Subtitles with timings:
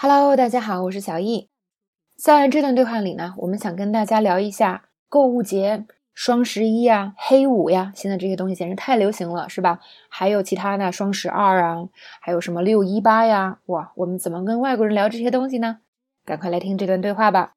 [0.00, 1.48] Hello，大家好，我是小易。
[2.18, 9.80] 在这段对话里呢，我们想跟大家聊一下购物节、双十一呀、黑五呀，现在这些东西简直太流行了，是吧？
[10.10, 11.88] 还有其他的双十二啊，
[12.20, 15.78] 还有什么六一八呀，哇，我们怎么跟外国人聊这些东西呢？
[16.26, 17.54] 赶快来听这段对话吧。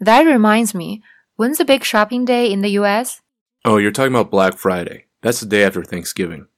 [0.00, 1.02] That reminds me,
[1.36, 3.20] when's the big shopping day in the U.S.?
[3.62, 5.04] Oh, you're talking about Black Friday.
[5.22, 6.48] That's the day after Thanksgiving.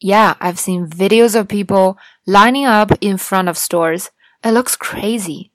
[0.00, 1.96] Yeah, I've seen videos of people
[2.26, 4.10] lining up in front of stores.
[4.42, 5.50] It looks crazy.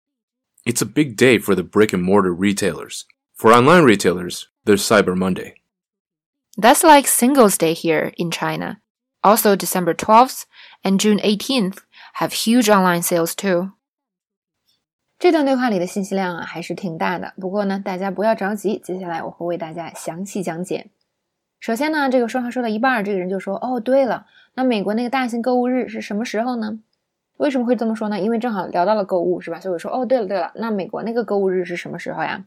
[0.65, 3.05] It's a big day for the brick and mortar retailers.
[3.35, 5.55] For online retailers, there's Cyber Monday.
[6.57, 8.79] That's like Singles Day here in China.
[9.23, 10.45] Also, December 12th
[10.83, 11.79] and June 18th
[12.15, 13.73] have huge online sales too.
[15.19, 20.91] 这段对话里的信息量啊还是挺大的，不过呢，大家不要着急，接下来我会为大家详细讲解。
[21.62, 26.80] 首先呢，这个说话说到一半，这个人就说：“哦，对了，那美国那个大型购物日是什么时候呢？
[27.36, 28.18] 为什么会这么说呢？
[28.18, 29.60] 因为正好聊到了购物，是吧？
[29.60, 32.44] 所以我说：哦，对了，对了，那美国那个购物日是什么时候呀？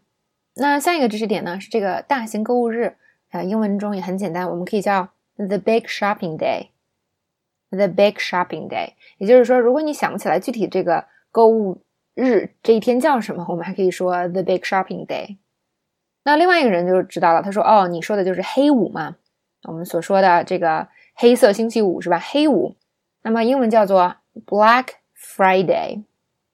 [0.55, 2.97] 那下一个知识点呢是这个大型购物日
[3.31, 5.07] 啊，英文中也很简单，我们可以叫
[5.37, 8.95] the big shopping day，the big shopping day。
[9.17, 11.81] 也就是说，如果你想不起来具体这个购物
[12.15, 15.37] 日这一天叫什么，我们还可以说 the big shopping day。
[16.25, 19.15] 那另外一个人就知道了，他说：“哦，你说的就是黑五嘛，
[19.63, 22.19] 我们所说的这个黑色星期五是吧？
[22.19, 22.75] 黑五，
[23.21, 26.03] 那么英文叫做 Black Friday。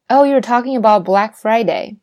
[0.07, 1.97] Oh, you're talking about Black Friday。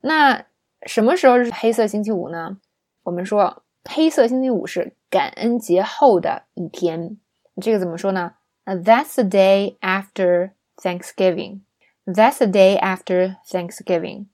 [0.00, 0.44] 那
[0.82, 2.58] 什么时候是黑色星期五呢？
[3.04, 7.16] 我们说黑色星期五是感恩节后的一天，
[7.62, 8.32] 这个怎么说呢
[8.64, 11.60] ？That's the day after Thanksgiving.
[12.04, 14.26] That's the day after Thanksgiving.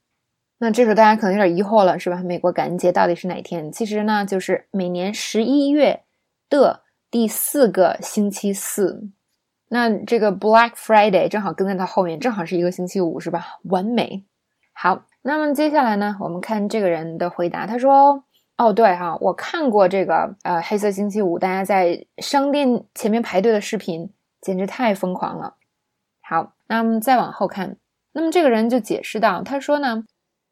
[0.59, 2.23] 那这时候大家可能有点疑惑了，是吧？
[2.23, 3.71] 美国感恩节到底是哪天？
[3.71, 6.03] 其实呢，就是每年十一月
[6.49, 9.09] 的第四个星期四。
[9.69, 13.59] 那这个 Black Friday 正好跟在它后面，正好是一个星期五，是吧？
[13.65, 14.25] 完美。
[14.73, 17.67] 好，那么接下来呢，我们看这个人的回答。
[17.67, 18.25] 他说
[18.57, 24.11] ：“哦，对哈，我看过这个呃黑色星期五，大家在商店前面排队的视频，
[24.41, 25.57] 简直太疯狂了。”
[26.27, 27.77] 好，那么再往后看，
[28.13, 30.05] 那么这个人就解释到，他说呢。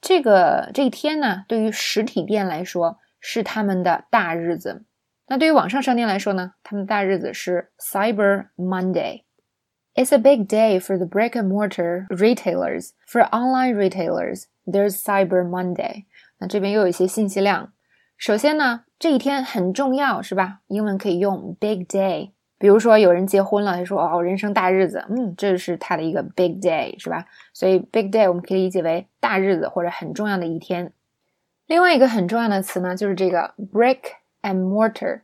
[0.07, 4.85] 这个这一天呢，对于实体店来说是他们的大日子。
[5.29, 9.23] 那对于网上商店来说呢，他们的大日子是 Cyber Monday。
[9.95, 12.91] It's a big day for the brick and mortar retailers.
[13.07, 16.05] For online retailers, there's Cyber Monday。
[16.37, 17.73] 那这边又有一些信息量。
[18.19, 20.61] 首先呢，这一天很重要，是吧？
[20.67, 22.33] 英文可以用 big day。
[22.65, 27.27] 比如说有人结婚了，他说哦，人生大日子，嗯，这是他的一个 big day，是吧？
[27.53, 30.91] 所以 big day 我们可以理解为大日子或者很重要的一天。
[31.67, 33.99] 另外一个很重要的词呢，就是这个 brick
[34.41, 35.21] and mortar，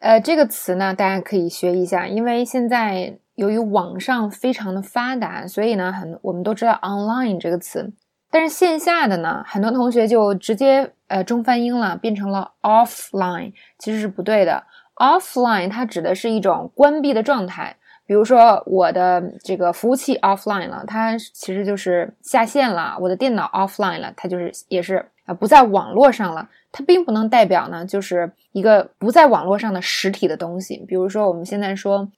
[0.00, 7.94] 呃，这个词呢，大家可以学一下，因为现在由于网上非常的发达，所以呢，很我们都知道 online 这个词，
[8.30, 14.64] 但是线下的呢，很多同学就直接呃中翻英了，变成了 offline，其实是不对的。
[14.96, 26.48] Offline 它指的是一种关闭的状态，比如说我的这个服务器 offline 了，它其实就是下线了；我的电脑 offline 了，它就是也是啊不在网络上了。
[26.70, 30.84] 它并不能代表呢，就是一个不在网络上的实体的东西。
[30.88, 32.08] 比如说我们现在说，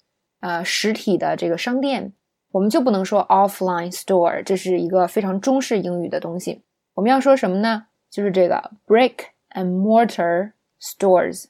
[0.40, 2.12] 呃，实体的这个商店，
[2.52, 6.62] 我们就不能说 offline store，这是一个非常中式英语的东西。
[6.94, 7.86] 我们要说什么呢？
[8.10, 9.14] 就是这个 brick
[9.54, 11.46] and mortar stores。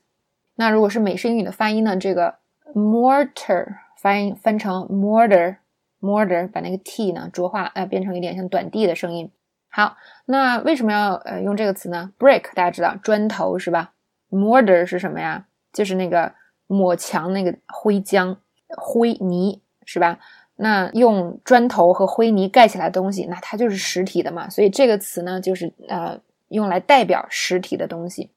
[0.56, 1.96] 那如果是美式英语的发音呢？
[1.96, 2.36] 这个
[2.74, 9.30] mortar 发音翻成 mortar，mortar 把那个 t 呢浊化，呃，变成一点像短 d 的声音。
[9.68, 13.92] 好，那为什么要呃用这个词呢？brick 大家知道砖头是吧
[14.30, 15.46] ？mortar 是什么呀？
[15.72, 16.32] 就是那个
[16.66, 18.36] 抹墙那个灰浆、
[18.78, 20.18] 灰泥是吧？
[20.56, 24.48] 那用砖头和灰泥盖起来的东西，那它就是实体的嘛。
[24.48, 26.18] 所以这个词呢，就是呃
[26.48, 28.30] 用来代表实体的东西。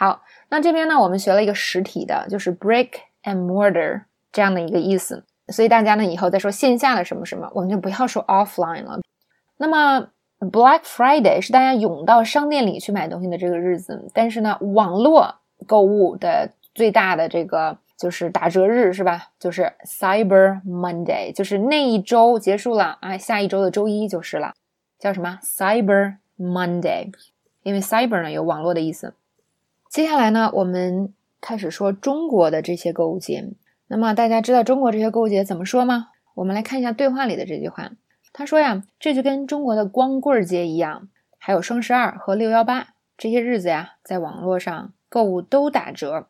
[0.00, 2.88] 好，那这边呢，我们学了一个实体的，就是 brick
[3.22, 4.00] and mortar
[4.32, 5.22] 这样的一个意思。
[5.48, 8.98] 所以大家呢，以后再说线下的什么什么，我们就不要说 offline 了。
[9.58, 10.08] 那么
[10.38, 15.34] Black Friday 是大家涌到商店里去买东西的这个日子，但是呢，网络
[15.66, 19.28] 购物的最大的这个就是打折日，是吧？
[19.38, 24.54] 就是 Cyber Monday，就是那一周结束了啊，下一周的周一就是了，
[24.98, 27.12] 叫什么 Cyber Monday？
[27.62, 29.12] 因为 Cyber 呢有网络的意思。
[29.90, 33.50] 接下来呢，我们开始说中国的这些购物节。
[33.88, 36.10] 那么大家知道中国这些购物节怎么说吗？
[36.34, 37.90] 我们来看一下对话里的这句话。
[38.32, 41.08] 他说呀，这就跟中国的光棍节一样，
[41.38, 46.28] 还有双十二和六幺八这些日子呀，在网络上购物都打折。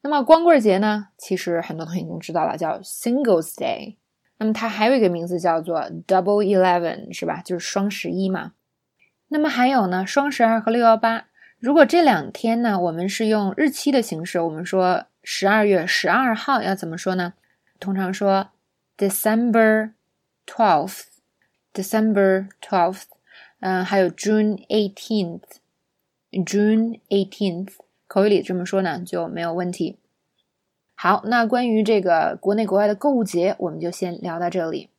[0.00, 3.94] 那么光棍节呢，其实很多同学已经知道了，叫 Singles Day。
[4.38, 7.40] 那么它还有一个名字叫做 Double Eleven，是吧？
[7.44, 8.54] 就是双十一嘛。
[9.28, 11.26] 那么还有呢，双十二和六幺八。
[11.58, 17.32] 如果这两天呢，我们是用日期的形式，我们说十二月十二号要怎么说呢？
[17.80, 18.50] 通常说
[18.96, 19.92] December
[20.46, 23.04] twelfth，December twelfth。
[23.60, 27.70] 嗯，还有 June eighteenth，June eighteenth，
[28.06, 29.98] 口语里这么说呢就没有问题。
[30.94, 34.90] 好，那关于这个国内国外的购物节，我们就先聊到这里。